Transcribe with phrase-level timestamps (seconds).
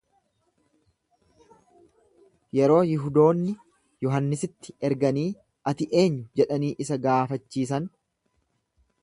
[2.59, 3.53] Yeroo Yihudoonni
[4.07, 5.27] Yohannisitti erganii,
[5.73, 7.89] Ati eenyu jedhanii isa gaafachiisan.